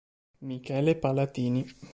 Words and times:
Michele 0.39 0.97
Palatini 0.97 1.61